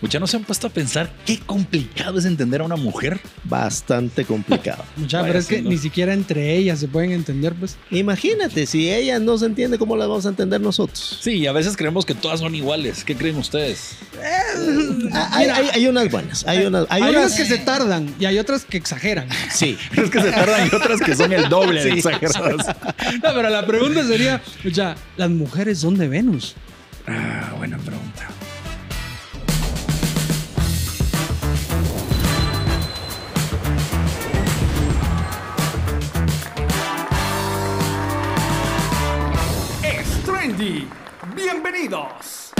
[0.00, 3.18] Mucha no se han puesto a pensar qué complicado es entender a una mujer.
[3.44, 4.84] Bastante complicado.
[4.96, 7.76] Mucha, pero es que ni siquiera entre ellas se pueden entender, pues.
[7.90, 11.18] Imagínate, si ella no se entiende, ¿cómo la vamos a entender nosotros?
[11.20, 13.02] Sí, a veces creemos que todas son iguales.
[13.02, 13.96] ¿Qué creen ustedes?
[15.12, 18.14] Ah, Hay, hay- hay unas buenas, hay unas, hay Hay, unas unas que se tardan
[18.20, 19.28] y hay otras que exageran.
[19.52, 22.66] Sí, Es que se tardan y otras que son el doble de exageradas.
[23.22, 26.54] No, pero la pregunta sería, ya, ¿las mujeres son de Venus?
[27.06, 28.07] Ah, buena pregunta.
[40.58, 42.50] Bienvenidos.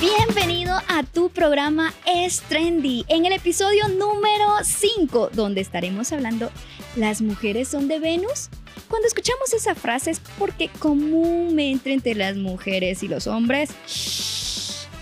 [0.00, 6.52] Bienvenido a tu programa Es Trendy, en el episodio número 5, donde estaremos hablando
[6.94, 8.48] ¿Las mujeres son de Venus?
[8.86, 13.70] Cuando escuchamos esa frase es porque comúnmente entre las mujeres y los hombres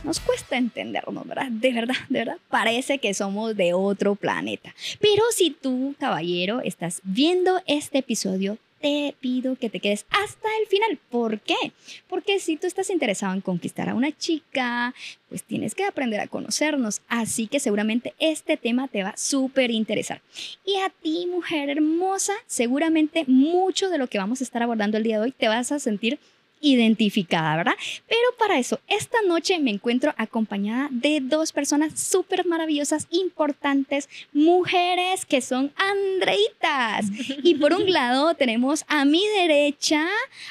[0.02, 1.48] nos cuesta entendernos, ¿verdad?
[1.50, 4.74] De verdad, de verdad, parece que somos de otro planeta.
[4.98, 10.66] Pero si tú, caballero, estás viendo este episodio, te pido que te quedes hasta el
[10.66, 10.98] final.
[11.08, 11.72] ¿Por qué?
[12.06, 14.92] Porque si tú estás interesado en conquistar a una chica,
[15.30, 17.00] pues tienes que aprender a conocernos.
[17.08, 20.20] Así que seguramente este tema te va a súper interesar.
[20.66, 25.04] Y a ti, mujer hermosa, seguramente mucho de lo que vamos a estar abordando el
[25.04, 26.18] día de hoy te vas a sentir
[26.64, 27.74] identificada, ¿verdad?
[28.08, 35.26] Pero para eso, esta noche me encuentro acompañada de dos personas súper maravillosas, importantes, mujeres
[35.26, 37.06] que son Andreitas.
[37.42, 40.06] Y por un lado tenemos a mi derecha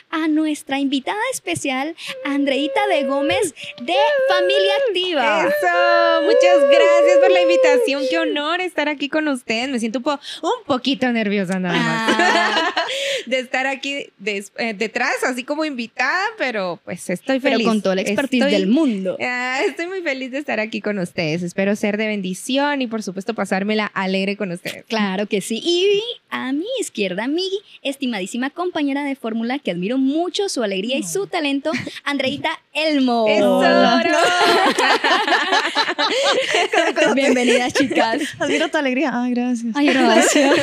[0.10, 3.96] a nuestra invitada especial, Andreita de Gómez de
[4.30, 5.48] Familia Activa.
[5.48, 8.04] Eso, muchas gracias por la invitación.
[8.10, 9.70] Qué honor estar aquí con ustedes.
[9.70, 12.76] Me siento un, po- un poquito nerviosa nada más Ah,
[13.26, 16.03] de estar aquí eh, detrás, así como invitada,
[16.38, 17.68] pero pues estoy pero feliz.
[17.68, 19.18] con toda la expertise Estoy- del mundo.
[19.22, 21.44] Ah, estoy muy feliz de estar aquí con ustedes.
[21.44, 24.86] Espero ser de bendición y por supuesto pasármela alegre con ustedes.
[24.88, 25.62] Claro que sí.
[25.64, 27.50] Y a mi izquierda, mi
[27.82, 31.72] estimadísima compañera de fórmula, que admiro mucho su alegría y su talento,
[32.04, 33.26] Andreita Elmo.
[33.28, 33.62] Eso,
[37.16, 38.22] Bienvenidas, chicas.
[38.40, 39.12] Admiro tu alegría.
[39.14, 39.76] Ay, gracias.
[39.76, 40.54] Ay, gracias.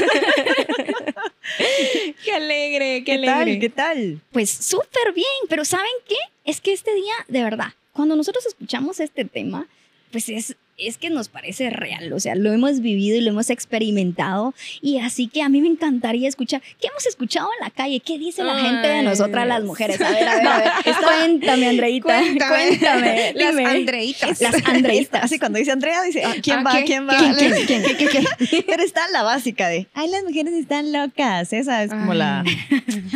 [2.30, 3.42] Qué alegre, qué, ¿Qué tal?
[3.42, 3.60] alegre.
[3.60, 4.20] ¿Qué tal?
[4.32, 6.16] Pues súper bien, pero ¿saben qué?
[6.44, 9.68] Es que este día, de verdad, cuando nosotros escuchamos este tema,
[10.12, 13.50] pues es, es que nos parece real, o sea, lo hemos vivido y lo hemos
[13.50, 18.00] experimentado, y así que a mí me encantaría escuchar, ¿qué hemos escuchado en la calle?
[18.00, 20.00] ¿Qué dice la gente de nosotras las mujeres?
[20.00, 20.70] A ver, a ver, a ver.
[21.04, 23.66] Cuéntame, Andreita, Cuéntame, cuéntame, las dime.
[23.66, 24.41] Andreitas.
[24.41, 25.24] Las Andreitas.
[25.24, 26.72] Así cuando dice Andrea, dice, ah, ¿quién Ah, va?
[26.72, 26.84] ¿quién?
[26.86, 27.16] ¿Quién va?
[27.66, 27.82] ¿Quién,
[28.48, 28.64] qué?
[28.66, 31.52] Pero está la básica de, ay, las mujeres están locas.
[31.52, 32.18] Esa es como Ay.
[32.18, 32.44] la,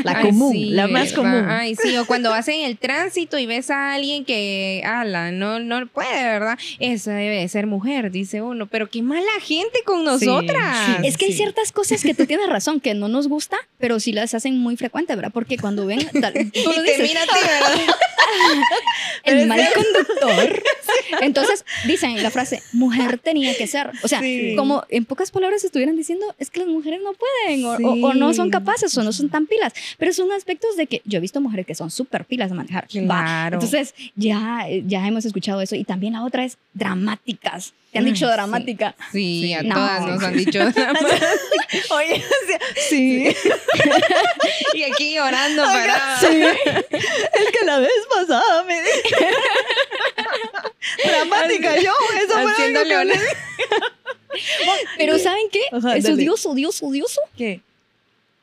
[0.04, 1.16] la Ay, común, sí, la más ¿verdad?
[1.16, 1.46] común.
[1.48, 5.60] Ay, sí, o cuando vas en el tránsito y ves a alguien que, ala, no,
[5.60, 6.58] no puede, ¿verdad?
[6.78, 8.66] Esa debe de ser mujer, dice uno.
[8.66, 10.86] Pero qué mala gente con nosotras.
[11.00, 11.06] sí.
[11.06, 14.12] Es que hay ciertas cosas que tú tienes razón, que no nos gusta, pero sí
[14.12, 15.30] las hacen muy frecuente, ¿verdad?
[15.32, 17.94] Porque cuando ven, tal- tú lo dices, mira a ti, ¿verdad?
[19.24, 20.62] el mal conductor.
[21.20, 23.90] Entonces dicen la frase, mujer tenía que ser.
[24.02, 24.54] O sea, Sí.
[24.56, 28.14] como en pocas palabras estuvieran diciendo, es que las mujeres no pueden, o, o- o
[28.14, 28.50] no son Sí.
[28.52, 29.72] capaces, o no son tan pilas.
[29.98, 32.86] Pero son aspectos de que yo he visto mujeres que son súper pilas de manejar.
[32.88, 33.54] Claro.
[33.56, 35.74] Entonces, ya, ya hemos escuchado eso.
[35.76, 37.72] Y también la otra es dramáticas.
[37.92, 38.32] Te han Ay, dicho sí.
[38.32, 38.94] dramática.
[39.12, 39.74] Sí, a No.
[39.76, 40.58] todas nos han dicho.
[41.90, 43.28] Oye, o sea, sí.
[44.74, 46.18] y aquí llorando para.
[46.20, 49.26] Es que la vez pasada me dije.
[51.04, 53.18] Dramática yo, eso fue Haciendo algo que.
[54.98, 55.60] Pero ¿saben qué?
[55.72, 56.16] Ajá, es dale.
[56.16, 57.20] odioso, odioso, odioso.
[57.36, 57.60] ¿Qué?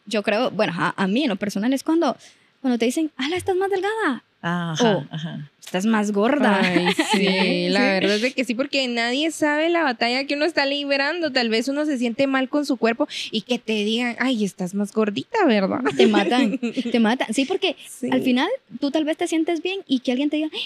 [0.06, 2.16] Yo creo, bueno, a, a mí en lo personal es cuando,
[2.62, 5.06] cuando te dicen, ala, estás más delgada, Ajá, Oh.
[5.12, 5.50] ajá.
[5.64, 6.60] estás más gorda.
[6.64, 7.86] Ay, sí, la sí.
[8.00, 11.32] verdad es de que sí, porque nadie sabe la batalla que uno está librando.
[11.32, 14.74] Tal vez uno se siente mal con su cuerpo y que te digan, ay, estás
[14.74, 15.82] más gordita, ¿verdad?
[15.96, 17.32] Te matan, te matan.
[17.34, 18.10] Sí, porque Sí.
[18.12, 20.62] al final tú tal vez te sientes bien y que alguien te diga, "Ay,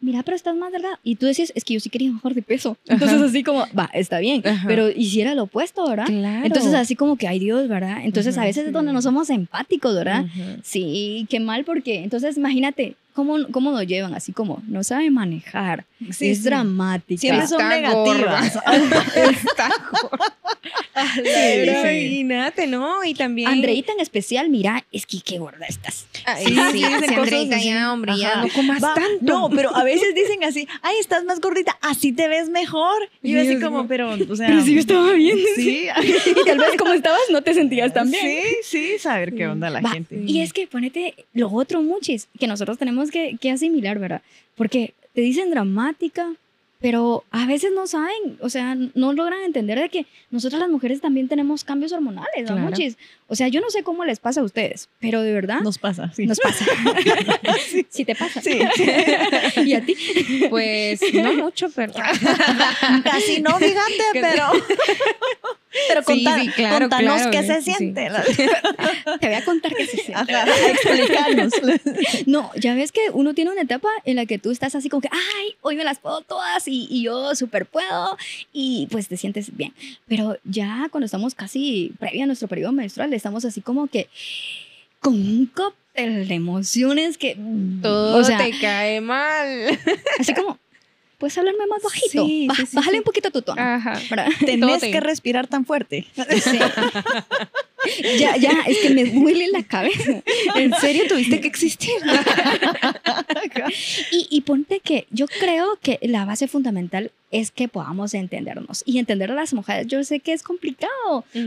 [0.00, 0.98] mira, pero estás más delgada.
[1.04, 2.76] Y tú decís, es que yo sí quería bajar de peso.
[2.86, 3.26] Entonces Ajá.
[3.26, 4.46] así como, va, está bien.
[4.46, 4.66] Ajá.
[4.66, 6.06] Pero hiciera lo opuesto, ¿verdad?
[6.06, 6.46] Claro.
[6.46, 7.98] Entonces así como que, ay Dios, ¿verdad?
[8.02, 10.26] Entonces a veces es donde no somos empáticos, ¿verdad?
[10.62, 14.14] Sí, qué mal porque, entonces imagínate, ¿cómo, cómo nos llevan?
[14.14, 16.44] Así como, no sabe manejar, Sí, es sí.
[16.44, 17.20] dramática.
[17.20, 18.46] Siempre son Está negativas.
[19.16, 19.68] Está
[20.02, 21.92] gorda.
[21.92, 23.04] Imagínate, ¿no?
[23.04, 23.48] Y también.
[23.48, 26.06] Andreita en especial, mira, es que qué gorda estás.
[26.24, 27.66] Ay, Sí, sí, sí, Andreita, así.
[27.68, 29.18] ya, hombre, ya no comas Va, tanto.
[29.22, 33.08] No, pero a veces dicen así, ay, estás más gordita, así te ves mejor.
[33.22, 34.48] Y yo así Dios como, pero, o sea.
[34.48, 35.38] Pero sí yo estaba bien.
[35.56, 38.24] Sí, Y tal vez como estabas no te sentías tan bien.
[38.24, 40.20] sí, sí, saber qué onda la Va, gente.
[40.26, 44.22] Y es que ponete lo otro, muchis, que nosotros tenemos que, que asimilar, ¿verdad?
[44.56, 46.34] Porque te dicen dramática
[46.80, 51.00] pero a veces no saben, o sea, no logran entender de que nosotras las mujeres
[51.02, 52.62] también tenemos cambios hormonales, ¿no, Claro.
[52.62, 52.96] Mochis?
[53.32, 56.12] O sea, yo no sé cómo les pasa a ustedes, pero de verdad Nos pasa,
[56.14, 56.26] sí.
[56.26, 56.64] nos pasa.
[57.88, 58.04] sí.
[58.04, 58.40] te pasa.
[58.42, 58.58] Sí.
[59.64, 59.96] ¿Y a ti?
[60.50, 61.92] Pues no mucho, pero.
[63.04, 64.46] Casi no, fíjate, pero.
[65.86, 67.72] Pero Sí, conta- sí, claro, contanos claro, qué sí, se sí.
[67.76, 68.08] siente.
[69.20, 70.34] Te voy a contar qué se siente.
[70.34, 71.52] Ajá, explicarnos.
[72.26, 75.00] No, ya ves que uno tiene una etapa en la que tú estás así como
[75.00, 78.16] que, ay, hoy me las puedo todas y, y yo súper puedo
[78.52, 79.72] y pues te sientes bien.
[80.08, 84.08] Pero ya cuando estamos casi previa a nuestro periodo menstrual, estamos así como que
[85.00, 87.36] con un cóctel de emociones que...
[87.82, 89.78] Todo o sea, te cae mal.
[90.18, 90.58] así como,
[91.20, 92.26] puedes hablarme más bajito.
[92.26, 92.98] Sí, Ba- sí, sí, bájale sí.
[92.98, 93.62] un poquito tu tono.
[93.62, 94.00] Ajá.
[94.44, 96.06] Tenés te- que respirar tan fuerte.
[96.42, 96.58] Sí.
[98.18, 100.22] ya, ya, es que me duele la cabeza.
[100.56, 101.94] ¿En serio tuviste que existir?
[104.10, 108.82] Y, y ponte que yo creo que la base fundamental es que podamos entendernos.
[108.86, 110.90] Y entender a las mujeres, yo sé que es complicado.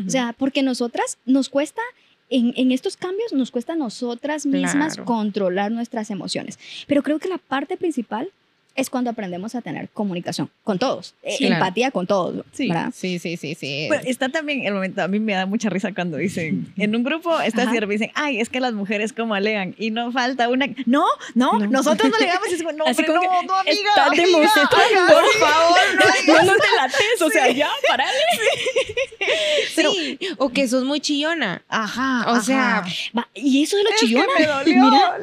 [0.07, 1.81] O sea, porque nosotras nos cuesta,
[2.29, 5.05] en, en estos cambios, nos cuesta a nosotras mismas Claro.
[5.05, 6.57] controlar nuestras emociones.
[6.87, 8.29] Pero creo que la parte principal
[8.75, 11.55] es cuando aprendemos a tener comunicación con todos, eh, Sí, claro.
[11.55, 12.67] empatía con todos, Sí.
[12.69, 12.91] ¿verdad?
[12.95, 13.87] sí, sí, sí, sí.
[13.89, 17.03] Pero está también el momento, a mí me da mucha risa cuando dicen, en un
[17.03, 17.71] grupo está Ajá.
[17.71, 21.05] cierto, dicen, ay, es que las mujeres como alegan y no falta una, no,
[21.35, 21.67] no, No.
[21.67, 25.39] nosotros no alegamos y no, Así pero como no, no, amiga, amiga, ajá, por sí.
[25.39, 25.79] favor,
[26.27, 28.11] no, no, te lates, o sea, ya, parale.
[29.75, 30.19] sí.
[30.37, 31.63] O que sos muy chillona.
[31.69, 32.89] Ajá, O sea, ajá.
[33.17, 34.83] Va, y eso de lo es que chillona, me dolió.
[34.83, 35.17] mira,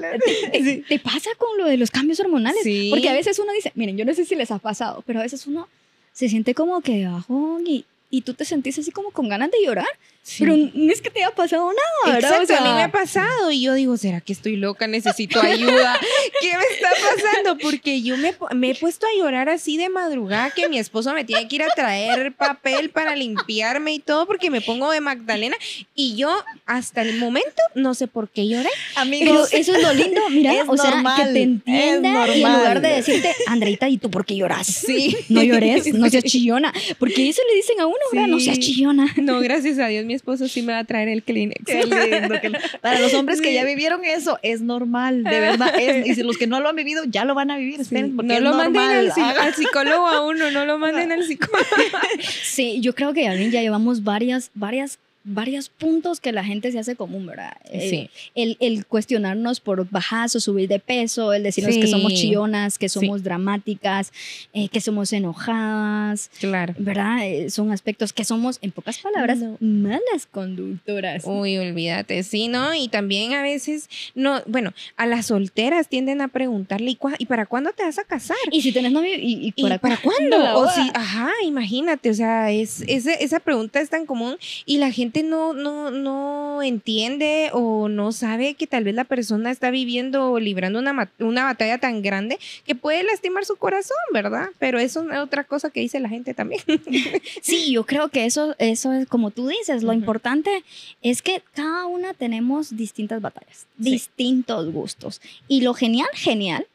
[0.53, 2.63] te, te pasa con lo de los cambios hormonales.
[2.63, 2.89] Sí.
[2.91, 5.23] Porque a veces uno dice, miren, yo no sé si les ha pasado, pero a
[5.23, 5.69] veces uno
[6.13, 9.65] se siente como que bajón y, y tú te sentís así como con ganas de
[9.65, 9.87] llorar,
[10.23, 10.45] Sí.
[10.45, 12.31] pero no es que te haya pasado nada, ¿verdad?
[12.31, 14.87] Exacto, O sea, a mí me ha pasado y yo digo, ¿será que estoy loca?
[14.87, 15.99] Necesito ayuda.
[16.41, 17.59] ¿Qué me está pasando?
[17.59, 18.35] Porque yo me,
[18.69, 21.69] he puesto a llorar así de madrugada que mi esposo me tiene que ir a
[21.69, 25.57] traer papel para limpiarme y todo porque me pongo de Magdalena
[25.95, 26.31] y yo
[26.67, 28.71] hasta el momento no sé por qué lloré.
[28.95, 32.43] Pero Amigos, eso es lo lindo, mira, Es o sea, normal, que te entienda en
[32.43, 34.67] lugar de decirte, Andreita, ¿y tú por qué lloras?
[34.67, 35.17] Sí.
[35.29, 38.29] No llores, no seas chillona, porque eso le dicen a uno, ¿verdad?
[38.29, 39.13] No seas chillona.
[39.17, 41.65] No, gracias a Dios, mi esposo sí me va a traer el Kleenex.
[41.65, 41.97] Qué lindo.
[42.41, 42.59] qué lindo.
[42.81, 45.73] Para los hombres que ya vivieron eso, es normal, de verdad.
[45.79, 47.81] es- y si los que no lo han vivido, ya lo van a vivir.
[47.81, 49.13] Esperen, porque No es lo manden normal.
[49.17, 51.65] al, Hagan- al psicólogo a uno, no lo manden al psicólogo.
[52.43, 56.79] Sí, yo creo que Yasmin, ya llevamos varias, varias, varios puntos que la gente se
[56.79, 57.53] hace común, ¿verdad?
[57.71, 58.11] Eh, Sí.
[58.35, 61.91] el, el cuestionarnos por bajas o subir de peso, el decirnos que Sí.
[61.93, 63.01] somos chillonas, que Sí.
[63.01, 64.13] somos dramáticas,
[64.55, 66.75] eh, que somos enojadas, Claro.
[66.79, 67.19] ¿verdad?
[67.27, 69.57] Eh, son aspectos que somos, en pocas palabras, No.
[69.61, 71.25] malas conductoras.
[71.27, 72.75] Uy, olvídate, sí, ¿no?
[72.75, 77.27] Y también a veces, no, bueno, a las solteras tienden a preguntarle, ¿y, cua- ¿y
[77.27, 78.37] para cuándo te vas a casar?
[78.51, 80.37] Y si tenés novio, ¿y, y ¿Y para, para, cuándo?
[80.59, 84.91] O si, ajá, imagínate, o sea, es, ese- esa pregunta es tan común y la
[84.91, 90.33] gente no, no, no entiende o no sabe que tal vez la persona está viviendo
[90.33, 94.49] o librando una, una batalla tan grande que puede lastimar su corazón, ¿verdad?
[94.59, 96.63] Pero eso es otra cosa que dice la gente también.
[97.43, 100.65] Sí, yo creo que eso, eso es como tú dices, lo importante
[101.03, 103.91] es que cada una tenemos distintas batallas, Sí.
[103.93, 105.21] distintos gustos.
[105.49, 106.67] Y lo genial, genial,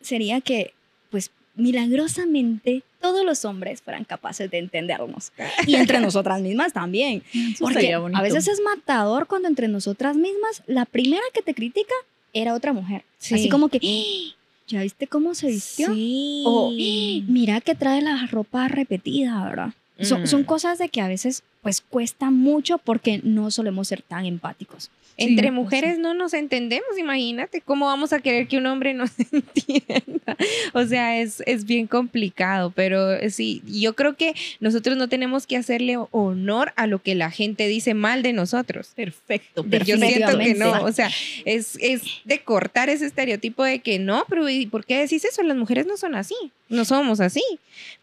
[0.00, 0.74] sería que,
[1.10, 5.30] pues, milagrosamente todos los hombres fueran capaces de entendernos.
[5.66, 7.22] Y entre nosotras mismas también.
[7.34, 11.92] Eso Porque a veces es matador cuando entre nosotras mismas la primera que te critica
[12.32, 13.04] era otra mujer.
[13.18, 13.34] Sí.
[13.34, 14.34] Así como que, "¡Ah!
[14.68, 15.92] ¿ya viste cómo se vistió?
[15.92, 16.42] Sí.
[16.46, 16.74] O "¡Ah!
[17.28, 19.70] mira que trae la ropa repetida, ¿verdad?
[20.00, 20.26] Son, Mm.
[20.26, 24.90] son cosas de que a veces pues cuesta mucho porque no solemos ser tan empáticos.
[25.16, 29.12] Entre Sí, mujeres no nos entendemos, imagínate cómo vamos a querer que un hombre nos
[29.32, 30.36] entienda.
[30.72, 35.46] O sea, es, es bien complicado, pero eh, sí, yo creo que nosotros no tenemos
[35.46, 38.92] que hacerle honor a lo que la gente dice mal de nosotros.
[38.96, 40.06] Perfecto, Yo perfecto.
[40.06, 41.10] siento que no, o sea,
[41.44, 45.42] es, es de cortar ese estereotipo de que no, pero ¿y por qué decís eso?
[45.42, 46.34] Las mujeres no son así,
[46.68, 47.42] no somos así.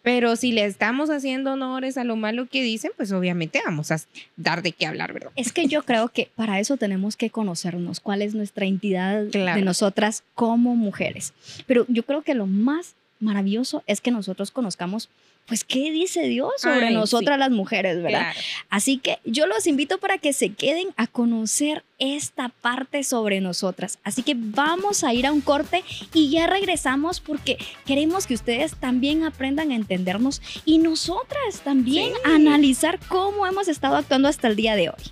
[0.04, 3.98] Pero si le estamos haciendo honores a lo malo que dicen, pues obviamente vamos a
[4.36, 5.32] dar de qué hablar, ¿verdad?
[5.36, 9.60] Es que yo creo que para eso tenemos que conocernos, cuál es nuestra entidad Claro.
[9.60, 11.34] de nosotras como mujeres.
[11.68, 15.10] Pero yo creo que lo más maravilloso es que nosotros conozcamos
[15.46, 18.32] pues qué dice Dios sobre Ay, nosotras las mujeres, ¿verdad?
[18.32, 18.40] Claro.
[18.70, 24.00] Así que yo los invito para que se queden a conocer esta parte sobre nosotras.
[24.04, 28.76] Así que vamos a ir a un corte y ya regresamos porque queremos que ustedes
[28.76, 34.56] también aprendan a entendernos y nosotras también a analizar cómo hemos estado actuando hasta el
[34.56, 35.04] día de hoy.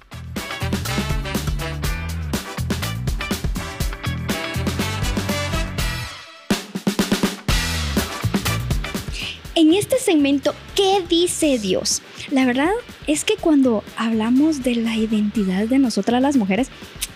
[9.59, 12.01] En este segmento, ¿qué dice Dios?
[12.31, 12.71] La verdad
[13.07, 16.69] es que cuando hablamos de la identidad de nosotras las mujeres,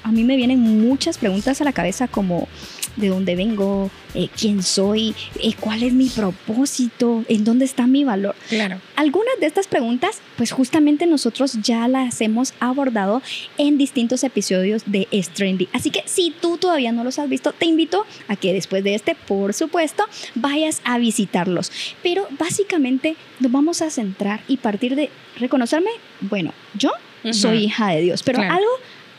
[0.03, 2.49] a mí me vienen muchas preguntas a la cabeza como
[2.95, 8.03] de dónde vengo, eh, quién soy, eh, cuál es mi propósito, en dónde está mi
[8.03, 8.35] valor.
[8.49, 8.79] Claro.
[8.95, 13.21] Algunas de estas preguntas, pues justamente nosotros ya las hemos abordado
[13.57, 15.67] en distintos episodios de Trendy.
[15.73, 18.95] Así que si tú todavía no los has visto, te invito a que después de
[18.95, 21.71] este, por supuesto, vayas a visitarlos.
[22.01, 25.09] Pero básicamente nos vamos a centrar y partir de
[25.39, 25.89] reconocerme,
[26.21, 26.91] bueno, yo
[27.31, 28.55] soy hija de Dios, pero Claro.
[28.55, 28.69] algo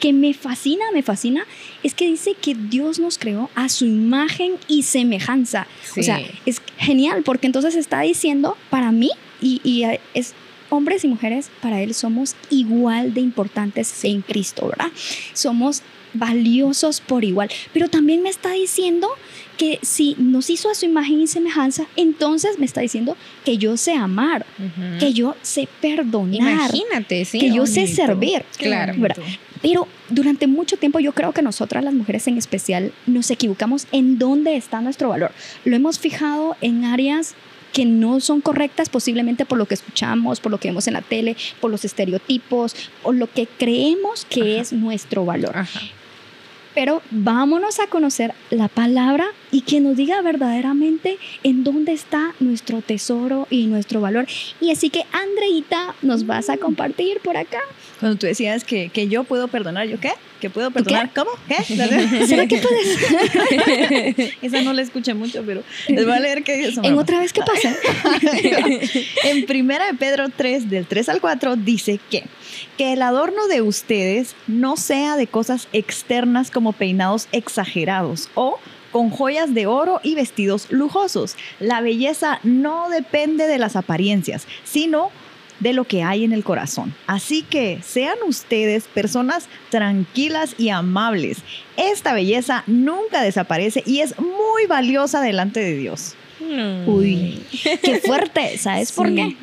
[0.01, 1.47] que me fascina, me fascina,
[1.83, 5.67] es que dice que Dios nos creó a su imagen y semejanza.
[5.99, 9.11] O sea, es genial porque entonces está diciendo para mí
[9.41, 10.35] y, y, eh, es
[10.71, 14.91] hombres y mujeres, para Él somos igual de importantes en Cristo, ¿verdad?
[15.33, 15.83] Somos
[16.15, 17.51] valiosos por igual.
[17.73, 19.09] Pero también me está diciendo
[19.59, 23.77] que si nos hizo a su imagen y semejanza, entonces me está diciendo que yo
[23.77, 24.47] sé amar,
[24.99, 27.39] que yo sé perdonar, Imagínate, sí.
[27.39, 28.45] que yo sé servir.
[28.57, 28.95] Claro.
[28.97, 29.23] ¿verdad?
[29.65, 34.19] Pero durante mucho tiempo yo creo que nosotras las mujeres en especial nos equivocamos en
[34.19, 35.33] dónde está nuestro valor.
[35.65, 37.35] Lo hemos fijado en áreas
[37.73, 41.01] que no son correctas posiblemente por lo que escuchamos, por lo que vemos en la
[41.01, 44.61] tele, por los estereotipos, o lo que creemos que Ajá.
[44.61, 45.57] es nuestro valor.
[45.57, 45.81] Ajá.
[46.75, 49.25] Pero vámonos a conocer la palabra
[49.55, 54.27] y que nos diga verdaderamente en dónde está nuestro tesoro y nuestro valor.
[54.61, 57.61] Y así que Andreita nos vas a compartir por acá.
[58.01, 60.11] Cuando tú decías que, que yo puedo perdonar, ¿yo qué?
[60.41, 61.13] ¿Que puedo perdonar?
[61.15, 61.31] ¿Cómo?
[61.47, 61.63] ¿Qué?
[62.27, 64.35] ¿Será que puedes?
[64.43, 67.03] Esa no la escuché mucho, pero les voy a leer qué dice su En mamá.
[67.03, 67.77] otra vez, ¿qué pasa?
[69.25, 72.25] En primera de Pedro 3, del 3 al 4, dice que,
[72.77, 78.59] que el adorno de ustedes no sea de cosas externas como peinados exagerados o
[78.95, 81.35] con joyas de oro y vestidos lujosos.
[81.59, 85.11] La belleza no depende de las apariencias, sino
[85.59, 86.95] de lo que hay en el corazón.
[87.09, 91.39] Así que sean ustedes personas tranquilas y amables.
[91.77, 96.15] Esta belleza nunca desaparece y es muy valiosa delante de Dios.
[96.39, 96.89] Mm.
[96.89, 97.43] Uy,
[97.83, 99.37] qué fuerte, ¿sabes por qué?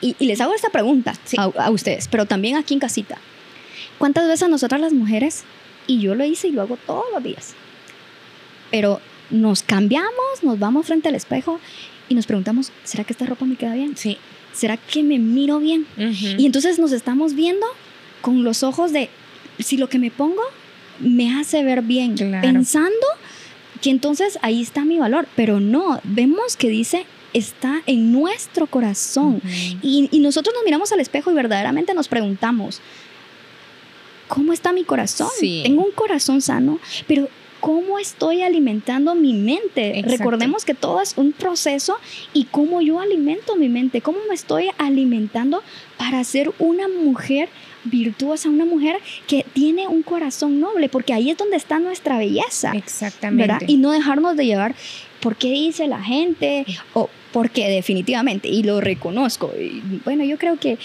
[0.00, 1.36] Y, y les hago esta pregunta Sí.
[1.40, 3.18] a, a ustedes, pero también aquí en casita.
[3.98, 5.42] ¿Cuántas veces nosotras las mujeres,
[5.88, 7.54] y yo lo hice y lo hago todos los días,
[8.70, 11.60] pero nos cambiamos, nos vamos frente al espejo
[12.08, 13.96] y nos preguntamos, ¿será que esta ropa me queda bien?
[13.96, 14.18] Sí.
[14.52, 15.86] ¿Será que me miro bien?
[15.96, 16.36] Ujú.
[16.40, 17.66] Y entonces nos estamos viendo
[18.22, 19.10] con los ojos de
[19.58, 20.42] si lo que me pongo
[21.00, 22.40] me hace ver bien, Claro.
[22.40, 23.06] pensando
[23.82, 27.04] que entonces ahí está mi valor, pero no, vemos que dice
[27.34, 29.42] está en nuestro corazón.
[29.82, 32.80] Y, y nosotros nos miramos al espejo y verdaderamente nos preguntamos,
[34.28, 35.28] ¿cómo está mi corazón?
[35.38, 35.60] Sí.
[35.64, 37.28] Tengo un corazón sano, pero
[37.60, 39.98] ¿cómo estoy alimentando mi mente?
[39.98, 40.18] Exacto.
[40.18, 41.96] Recordemos que todo es un proceso
[42.32, 45.62] y cómo yo alimento mi mente, cómo me estoy alimentando
[45.98, 47.48] para ser una mujer
[47.84, 48.96] virtuosa, una mujer
[49.26, 52.72] que tiene un corazón noble, porque ahí es donde está nuestra belleza.
[52.72, 53.52] Exactamente.
[53.52, 53.68] ¿verdad?
[53.68, 54.74] Y no dejarnos de llevar
[55.20, 59.52] por qué dice la gente o porque definitivamente, y lo reconozco.
[59.58, 60.78] y bueno, yo creo que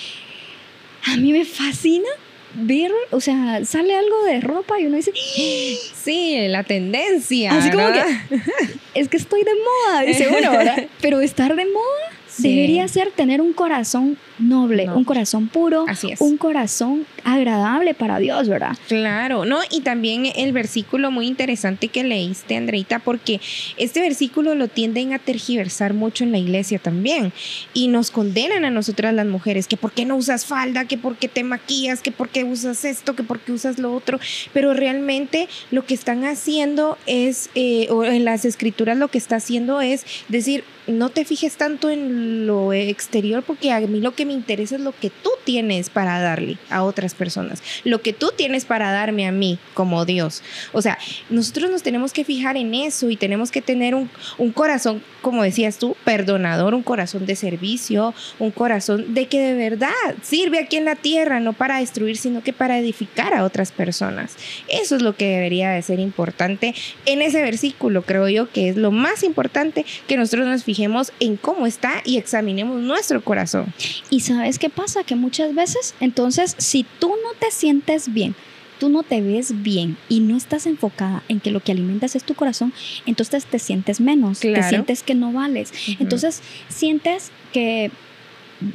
[1.05, 2.09] a mí me fascina
[2.55, 7.51] ver, o sea, sale algo de ropa y uno dice, Sí, la tendencia.
[7.57, 8.07] Así como ¿verdad?
[8.93, 10.87] es que estoy de moda, dice uno, ¿verdad?
[11.01, 11.85] Pero estar de moda
[12.27, 12.49] Sí.
[12.55, 14.97] debería ser tener un corazón noble, No.
[14.97, 16.21] un corazón puro, Así es.
[16.21, 18.77] un corazón agradable para Dios, ¿verdad?
[18.87, 19.59] Claro, ¿no?
[19.69, 23.39] Y también el versículo muy interesante que leíste, Andreita, porque
[23.77, 27.31] este versículo lo tienden a tergiversar mucho en la iglesia también.
[27.73, 31.15] Y nos condenan a nosotras las mujeres, que por qué no usas falda, que por
[31.15, 34.19] qué te maquillas, que por qué usas esto, que por qué usas lo otro.
[34.53, 39.37] Pero realmente lo que están haciendo es, eh, o en las escrituras lo que está
[39.37, 44.25] haciendo es decir, no te fijes tanto en lo exterior, porque a mí lo que
[44.25, 48.31] me interesa es lo que tú tienes para darle a otras personas, lo que tú
[48.35, 50.43] tienes para darme a mí como Dios.
[50.71, 50.97] O sea,
[51.29, 55.43] nosotros nos tenemos que fijar en eso y tenemos que tener un, un corazón, como
[55.43, 60.77] decías tú, perdonador, un corazón de servicio, un corazón de que de verdad sirve aquí
[60.77, 64.35] en la tierra, no para destruir, sino que para edificar a otras personas.
[64.67, 66.73] Eso es lo que debería de ser importante
[67.05, 71.37] en ese versículo, creo yo, que es lo más importante que nosotros nos fijemos en
[71.37, 73.73] cómo está y examinemos nuestro corazón.
[74.09, 75.03] Y sabes qué pasa?
[75.03, 78.35] Que muchas veces, entonces, si tú no te sientes bien,
[78.79, 82.23] tú no te ves bien y no estás enfocada en que lo que alimentas es
[82.23, 82.73] tu corazón,
[83.05, 84.69] entonces te sientes menos, te Claro.
[84.69, 85.71] sientes que no vales.
[85.99, 87.91] Entonces sientes que,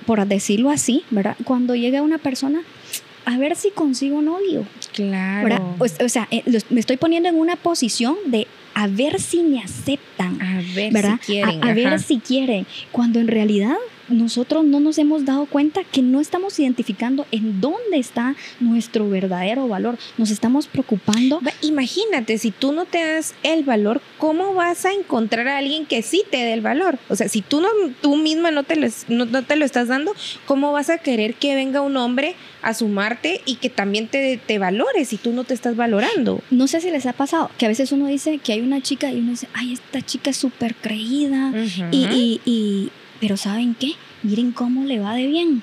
[0.06, 1.36] por decirlo así, ¿verdad?
[1.44, 2.60] Cuando llega una persona,
[3.24, 5.48] a ver si consigo novio, claro.
[5.48, 5.62] ¿verdad?
[5.80, 9.42] O, o sea, eh, los- me estoy poniendo en una posición de a ver si
[9.42, 11.18] me aceptan, A ver ¿verdad?
[11.22, 11.64] si quieren.
[11.64, 13.74] a, a ver si quieren, cuando en realidad
[14.08, 19.68] nosotros no nos hemos dado cuenta que no estamos identificando en dónde está nuestro verdadero
[19.68, 19.98] valor.
[20.18, 21.40] Nos estamos preocupando.
[21.62, 26.02] Imagínate, si tú no te das el valor, ¿cómo vas a encontrar a alguien que
[26.02, 26.98] sí te dé el valor?
[27.08, 27.68] O sea, si tú no,
[28.00, 30.14] tú misma no te, lo, no te lo estás dando,
[30.46, 34.58] ¿cómo vas a querer que venga un hombre a sumarte y que también te, te
[34.58, 36.40] valore si tú no te estás valorando?
[36.50, 39.10] No sé si les ha pasado que a veces uno dice que hay una chica
[39.12, 41.52] y uno dice, ay, esta chica es súper creída.
[41.90, 43.92] Y, y, y- pero ¿saben qué?
[44.22, 45.62] Miren cómo le va de bien.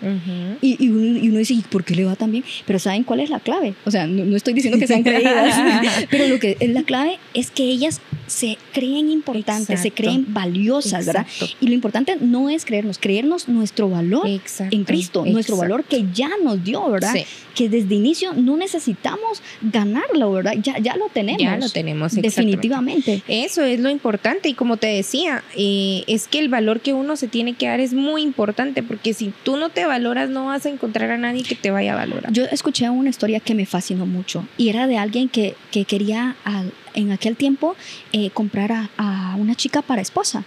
[0.62, 2.44] Y, y uno, y uno dice, ¿y por qué le va tan bien?
[2.66, 3.74] Pero ¿saben cuál es la clave?
[3.86, 7.20] O sea, no, no estoy diciendo que sean creídas, pero lo que es la clave
[7.34, 8.02] es que ellas
[8.34, 11.26] se creen importantes, se creen valiosas, ¿verdad?
[11.62, 14.76] Y lo importante no es creernos, creernos nuestro valor Exacto.
[14.76, 17.14] en Cristo, nuestro valor que ya nos dio, ¿verdad?
[17.14, 17.24] Sí,
[17.56, 20.54] Que desde inicio no necesitamos ganarlo, ¿verdad?
[20.62, 21.42] Ya, ya lo tenemos.
[21.42, 22.14] ya lo tenemos.
[22.14, 23.22] Definitivamente.
[23.28, 27.16] Eso es lo importante y como te decía, eh, es que el valor que uno
[27.16, 30.66] se tiene que dar es muy importante porque si tú no te valoras no vas
[30.66, 32.32] a encontrar a nadie que te vaya a valorar.
[32.34, 36.36] Yo escuché una historia que me fascinó mucho y era de alguien que, que quería
[36.44, 37.76] al- en aquel tiempo
[38.12, 40.44] eh, comprar a, a una chica para esposa.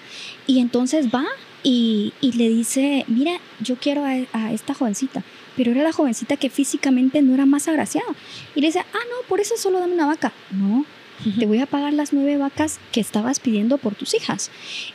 [0.46, 1.24] Y entonces va
[1.62, 5.24] y, y le dice, mira, yo quiero a, a esta jovencita.
[5.56, 8.12] Pero era la jovencita que físicamente no era más agraciada.
[8.54, 10.32] Y le dice, ah, no, por eso solo dame una vaca.
[10.52, 10.84] No,
[11.38, 14.50] te voy a pagar las nueve vacas que estabas pidiendo por tus hijas.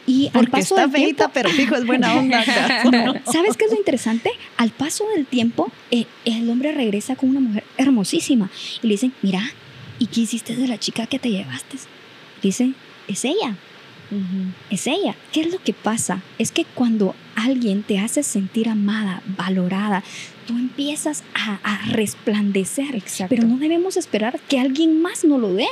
[0.06, 2.44] Y al paso está del tiempo, feita, pero fijo es buena onda.
[2.92, 4.32] no, ¿sabes qué es lo interesante?
[4.58, 8.50] Al paso del tiempo, eh, el hombre regresa con una mujer hermosísima
[8.82, 9.42] y le dicen, mira,
[10.02, 11.78] ¿y qué hiciste de la chica que te llevaste?
[12.42, 12.74] Dice,
[13.08, 13.56] es ella,
[14.72, 15.16] es ella.
[15.32, 16.24] ¿Qué es lo que pasa?
[16.40, 20.04] Es que cuando alguien te hace sentir amada, valorada,
[20.48, 22.96] tú empiezas a, a resplandecer.
[22.96, 23.34] Exacto.
[23.36, 25.68] Pero no debemos esperar que alguien más nos lo dé.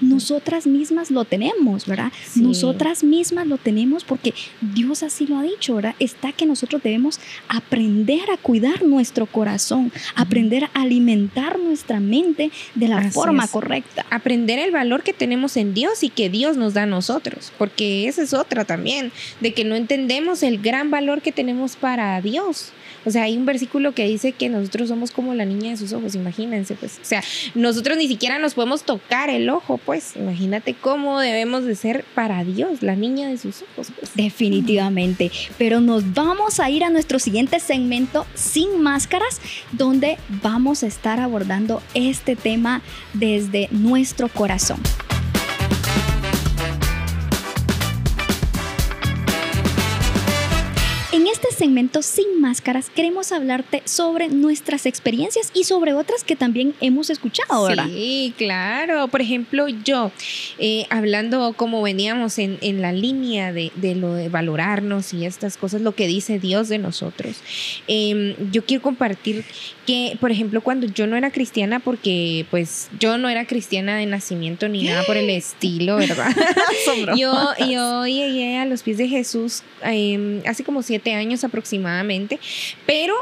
[0.00, 2.10] Nosotras mismas lo tenemos, ¿verdad?
[2.24, 2.40] Sí.
[2.40, 5.94] Nosotras mismas lo tenemos porque Dios así lo ha dicho, ¿verdad?
[6.00, 12.88] Está que nosotros debemos aprender a cuidar nuestro corazón, aprender a alimentar nuestra mente de
[12.88, 13.50] la Así forma es.
[13.50, 14.04] correcta.
[14.10, 18.08] aprender el valor que tenemos en Dios y que Dios nos da a nosotros, porque
[18.08, 22.72] esa es otra también, de que no entendemos el gran valor que tenemos para Dios.
[23.04, 25.92] O sea, hay un versículo que dice que nosotros somos como la niña de sus
[25.92, 26.98] ojos, imagínense, pues.
[27.02, 27.22] O sea,
[27.54, 30.16] nosotros ni siquiera nos podemos tocar el ojo, pues.
[30.16, 34.12] Imagínate cómo debemos de ser para Dios, la niña de sus ojos, pues.
[34.14, 35.30] Definitivamente.
[35.58, 39.40] Pero nos vamos a ir a nuestro siguiente segmento sin máscaras,
[39.72, 44.80] donde vamos a estar abordando este tema desde nuestro corazón.
[51.24, 56.74] En este segmento sin máscaras queremos hablarte sobre nuestras experiencias y sobre otras que también
[56.82, 57.86] hemos escuchado, ¿verdad?
[57.86, 59.08] Sí, claro.
[59.08, 60.12] Por ejemplo, yo,
[60.58, 65.56] eh, hablando como veníamos en, en la línea de, de lo de valorarnos y estas
[65.56, 67.40] cosas, lo que dice Dios de nosotros,
[67.88, 69.46] eh, yo quiero compartir
[69.86, 74.04] que, por ejemplo, cuando yo no era cristiana, porque pues yo no era cristiana de
[74.04, 76.36] nacimiento ni nada por el estilo, ¿verdad?
[77.16, 77.32] yo,
[77.66, 82.38] yo llegué a los pies de Jesús eh, hace como siete años aproximadamente,
[82.86, 83.14] pero,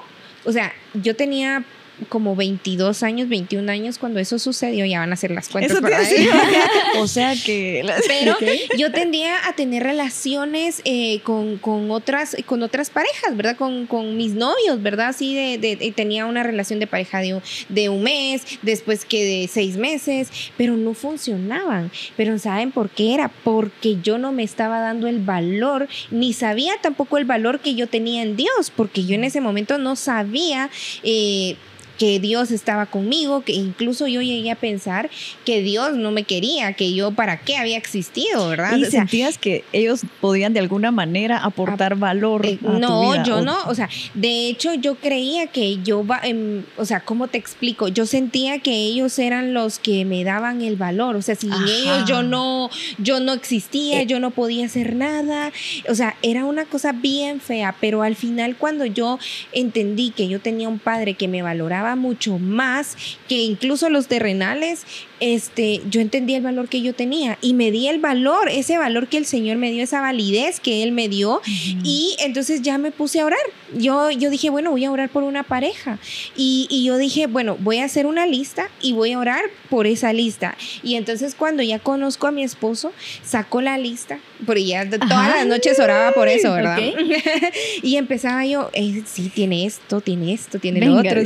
[0.44, 1.64] o sea, yo tenía
[2.04, 5.72] como 22 años, 21 años cuando eso sucedió, ya van a hacer las cuentas.
[5.78, 6.28] Eso te.
[6.98, 7.84] O sea que.
[8.06, 8.36] Pero
[8.76, 13.56] yo tendía a tener relaciones eh, con, con otras, con otras parejas, ¿verdad?
[13.56, 15.08] Con, con mis novios, ¿verdad?
[15.08, 19.04] Así de, de- de- tenía una relación de pareja de un, de un mes, después
[19.04, 21.90] que de seis meses, pero no funcionaban.
[22.16, 23.28] Pero ¿saben por qué era?
[23.42, 27.86] Porque yo no me estaba dando el valor, ni sabía tampoco el valor que yo
[27.86, 30.70] tenía en Dios, porque yo en ese momento no sabía...
[31.02, 31.56] eh,
[31.98, 35.11] que Dios estaba conmigo, que incluso yo llegué a pensar
[35.44, 38.76] que Dios no me quería, que yo para qué había existido, ¿verdad?
[38.76, 42.46] Y O sea, sentías que ellos podían de alguna manera aportar valor.
[42.46, 45.78] eh, a tu no, vida, yo o- no, o sea, de hecho yo creía que
[45.83, 47.88] yo, va, em, o sea, ¿cómo te explico?
[47.88, 51.64] Yo sentía que ellos eran los que me daban el valor, o sea, sin Ajá.
[51.68, 54.07] ellos yo no, yo no existía, Eh.
[54.07, 55.52] yo no podía hacer nada,
[55.88, 59.18] o sea, era una cosa bien fea, pero al final cuando yo
[59.52, 62.96] entendí que yo tenía un padre que me valoraba mucho más
[63.28, 64.84] que incluso los terrenales,
[65.20, 69.06] este, yo entendí el valor que yo tenía y me di el valor, ese valor
[69.06, 71.40] que el Señor me dio, esa validez que Él me dio
[71.84, 73.38] y entonces ya me puse a orar.
[73.74, 75.98] Yo, yo dije, bueno, voy a orar por una pareja.
[76.36, 79.86] Y, y yo dije, bueno, voy a hacer una lista y voy a orar por
[79.86, 80.56] esa lista.
[80.82, 82.92] Y entonces cuando ya conozco a mi esposo,
[83.22, 86.78] sacó la lista, porque ya todas las noches oraba por eso, ¿verdad?
[86.78, 86.98] Ok.
[87.82, 90.94] y empezaba yo, eh, sí, tiene esto, tiene esto, tiene Venga.
[90.94, 91.22] lo otro.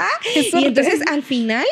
[0.00, 0.10] Ajá.
[0.34, 1.66] Y entonces al final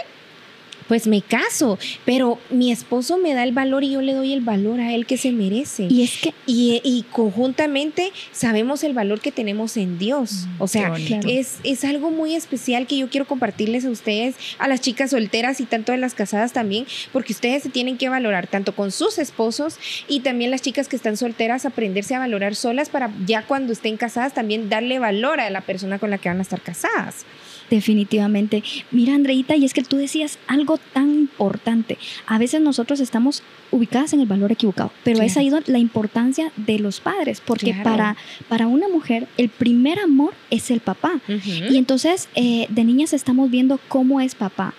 [0.89, 4.41] pues me caso, pero mi esposo me da el valor y yo le doy el
[4.41, 5.87] valor a él que se merece.
[5.91, 10.47] Y es que Y, y conjuntamente sabemos el valor que tenemos en Dios.
[10.59, 10.95] O sea,
[11.27, 15.61] es, es algo muy especial que yo quiero compartirles a ustedes, a las chicas solteras
[15.61, 19.19] y tanto a las casadas también, porque ustedes se tienen que valorar tanto con sus
[19.19, 23.73] esposos y también las chicas que están solteras, aprenderse a valorar solas para ya cuando
[23.73, 27.25] estén casadas también darle valor a la persona con la que van a estar casadas.
[27.71, 28.63] Definitivamente.
[28.93, 31.99] Mira, Andreita, y es que tú decías algo tan importante.
[32.27, 35.41] A veces nosotros estamos ubicadas en el valor equivocado, pero es Claro.
[35.41, 37.83] ahí donde la importancia de los padres, porque Claro.
[37.85, 38.17] para,
[38.49, 41.21] para una mujer el primer amor es el papá.
[41.29, 44.75] Y entonces eh, de niñas estamos viendo cómo es papá.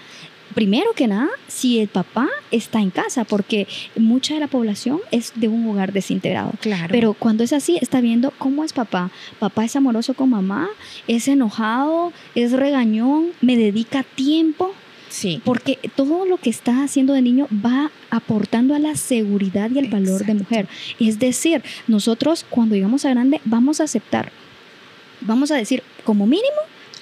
[0.56, 5.34] Primero que nada, si el papá está en casa, porque mucha de la población es
[5.36, 6.52] de un hogar desintegrado.
[6.62, 6.88] claro.
[6.90, 9.12] Pero cuando es así, está viendo cómo es papá.
[9.40, 10.68] Papá es amoroso con mamá,
[11.08, 14.74] es enojado, es regañón, me dedica tiempo,
[15.10, 15.42] sí.
[15.44, 19.90] porque todo lo que está haciendo de niño va aportando a la seguridad y el
[19.90, 20.68] valor de mujer.
[21.00, 24.32] Es decir, nosotros cuando llegamos a grande vamos a aceptar,
[25.22, 26.58] vamos a decir como mínimo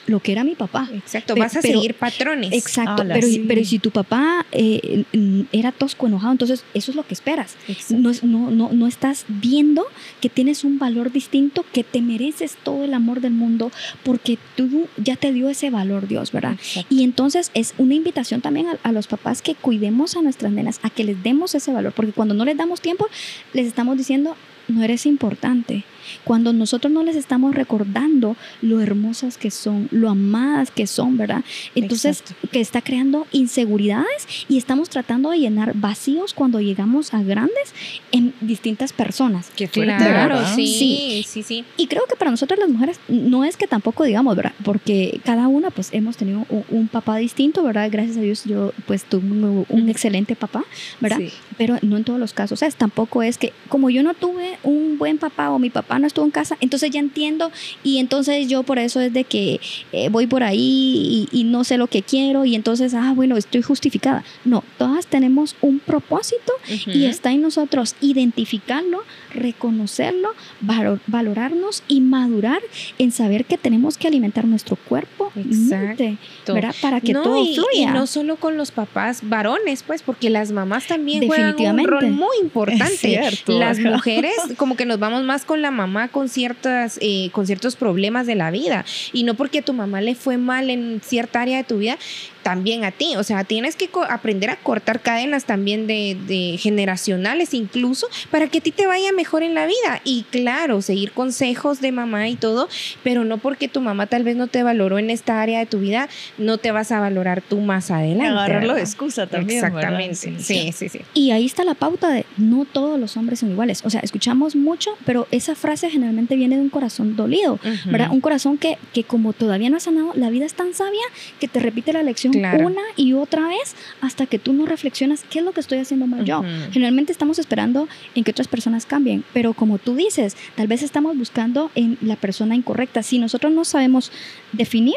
[0.08, 0.88] lo que era mi papá.
[0.94, 2.54] Exacto, vas a pero- seguir patrones.
[2.54, 3.44] Exacto, pero, sí.
[3.48, 5.04] pero si tu papá eh,
[5.52, 7.56] era tosco, enojado, entonces eso es lo que esperas.
[7.90, 9.86] No, es- no, no, no estás viendo
[10.22, 13.72] que tienes un valor distinto, que te mereces todo el amor del mundo,
[14.04, 16.54] porque tú ya te dio ese valor, Dios, ¿verdad?
[16.54, 16.94] Exacto.
[16.94, 20.80] Y entonces es una invitación también a, a los papás que cuidemos a nuestras nenas,
[20.84, 23.08] a que les demos ese valor, porque cuando no les damos tiempo,
[23.54, 24.36] les estamos diciendo,
[24.68, 25.84] no eres importante.
[26.24, 31.44] Cuando nosotros no les estamos recordando lo hermosas que son, lo amadas que son, ¿verdad?
[31.76, 32.48] Entonces, Exacto.
[32.52, 37.74] que está creando inseguridades y estamos tratando de llenar vacíos cuando llegamos a grandes
[38.12, 39.50] en distintas personas.
[39.56, 40.56] Qué fuerte, Claro, ¿verdad?
[40.56, 41.26] sí, Sí.
[41.28, 41.66] sí, sí.
[41.78, 44.54] Y creo que para nosotras las mujeres no es que tampoco digamos, ¿verdad?
[44.64, 47.90] Porque cada una pues hemos tenido un, un papá distinto, ¿verdad?
[47.92, 50.64] Gracias a Dios yo pues tuve un, un excelente papá,
[51.00, 51.18] ¿verdad?
[51.20, 51.32] Sí.
[51.58, 52.54] Pero no en todos los casos.
[52.54, 55.95] O sea, tampoco es que como yo no tuve un buen papá o mi papá
[56.00, 57.52] no estuvo en casa, entonces ya entiendo
[57.84, 59.60] y entonces yo por eso es de que
[59.92, 63.38] eh, voy por ahí y, y no sé lo que quiero y entonces, ah, bueno,
[63.38, 64.24] estoy justificada.
[64.44, 67.06] No, todas tenemos un propósito y Ujú.
[67.10, 69.04] está en nosotros identificarlo,
[69.34, 70.30] reconocerlo,
[70.62, 72.62] valor- valorarnos y madurar
[72.98, 76.76] en saber que tenemos que alimentar nuestro cuerpo, y mente, ¿verdad?
[76.82, 77.68] Para que No, todo y, fluya.
[77.74, 82.08] y no solo con los papás varones, pues, porque las mamás también juegan un rol
[82.12, 82.96] muy importante.
[82.98, 87.46] Cierto, las mujeres, como que nos vamos más con la mamá con ciertas, eh, con
[87.46, 88.86] ciertos problemas de la vida.
[89.14, 91.98] Y no porque a tu mamá le fue mal en cierta área de tu vida,
[92.46, 93.16] también a ti.
[93.18, 98.48] O sea, tienes que co- aprender a cortar cadenas también de, de generacionales incluso para
[98.50, 100.00] que a ti te vaya mejor en la vida.
[100.04, 102.70] Y claro, seguir consejos de mamá y todo,
[103.04, 105.80] pero no porque tu mamá tal vez no te valoró en esta área de tu
[105.80, 108.28] vida, no te vas a valorar tú más adelante.
[108.28, 109.66] Agarrarlo de excusa también.
[109.66, 110.44] Exactamente.
[110.44, 111.00] Sí, sí, sí.
[111.16, 113.82] Y ahí está la pauta de no todos los hombres son iguales.
[113.86, 118.12] O sea, escuchamos mucho, pero esa frase generalmente viene de un corazón dolido, ¿verdad?
[118.12, 121.02] Un corazón que, que como todavía no ha sanado, la vida es tan sabia
[121.40, 122.68] que te repite la lección Claro.
[122.68, 126.08] una y otra vez hasta que tú no reflexionas qué es lo que estoy haciendo
[126.08, 126.44] mal yo.
[126.72, 131.18] Generalmente estamos esperando en que otras personas cambien, pero como tú dices, tal vez estamos
[131.18, 133.04] buscando en la persona incorrecta.
[133.04, 134.12] Si nosotros no sabemos
[134.52, 134.96] definir,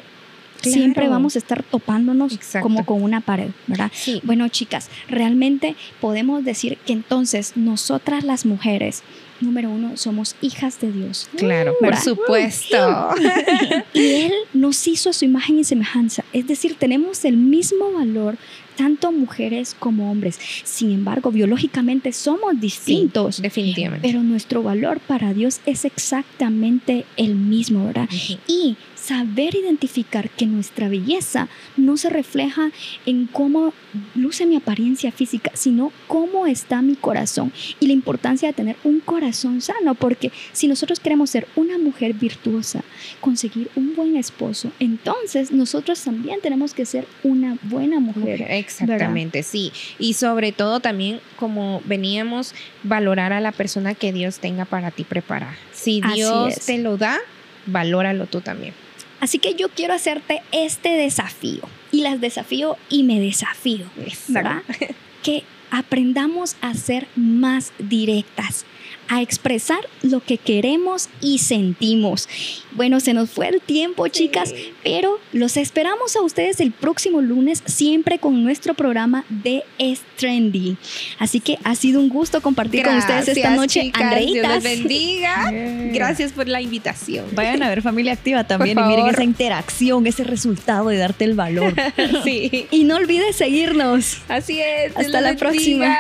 [0.61, 0.75] Claro.
[0.79, 2.63] siempre vamos a estar topándonos Exacto.
[2.65, 3.91] como con una pared, ¿verdad?
[3.95, 4.21] Sí.
[4.25, 9.03] Bueno, chicas, realmente podemos decir que entonces nosotras las mujeres,
[9.41, 11.29] número uno, somos hijas de Dios.
[11.37, 13.11] Claro, por supuesto.
[13.95, 16.25] Y Él nos hizo a su imagen y semejanza.
[16.33, 18.37] Es decir, tenemos el mismo valor,
[18.77, 20.39] tanto mujeres como hombres.
[20.65, 23.41] Sin embargo, biológicamente somos distintos.
[23.43, 24.07] Definitivamente.
[24.07, 28.09] Pero nuestro valor para Dios es exactamente el mismo, ¿verdad?
[28.47, 28.77] Y
[29.09, 32.71] saber identificar que nuestra belleza no se refleja
[33.07, 33.73] en cómo
[34.15, 39.01] luce mi apariencia física, sino cómo está mi corazón y la importancia de tener un
[39.01, 42.85] corazón sano, porque si nosotros queremos ser una mujer virtuosa,
[43.23, 48.43] conseguir un buen esposo, entonces nosotros también tenemos que ser una buena mujer.
[48.51, 49.73] Exactamente, sí.
[49.99, 55.05] Y sobre todo también, como veníamos, valorar a la persona que Dios tenga para ti
[55.05, 55.57] preparada.
[55.73, 57.17] Si Dios te lo da,
[57.65, 58.75] valóralo tú también.
[59.21, 63.87] Así que yo quiero hacerte este desafío y las desafío y me desafío.
[64.29, 64.63] ¿verdad?
[65.23, 68.65] que aprendamos a ser más directas,
[69.09, 72.29] a expresar lo que queremos y sentimos.
[72.73, 77.63] Bueno, se nos fue el tiempo, chicas, pero los esperamos a ustedes el próximo lunes,
[77.67, 79.65] siempre con nuestro programa de
[80.17, 80.77] Trendy.
[81.19, 84.65] Así que ha sido un gusto compartir con ustedes esta noche, chicas, Dios Andreitas.
[84.65, 85.51] les bendiga.
[85.93, 87.27] Gracias por la invitación.
[87.33, 91.35] Vayan a ver Familia Activa también y miren esa interacción, ese resultado de darte el
[91.35, 91.75] valor.
[92.25, 94.19] sí, Y no olvides seguirnos.
[94.29, 94.95] así es.
[94.95, 95.97] Dios Hasta la próxima.